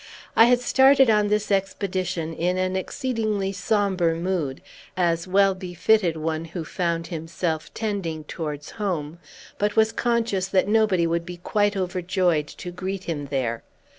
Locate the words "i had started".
0.35-1.11